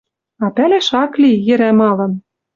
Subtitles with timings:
[0.43, 2.11] А пӓлӓш ак ли, йӹрӓ малын.